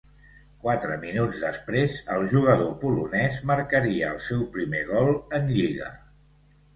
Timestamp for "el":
2.15-2.23, 4.15-4.17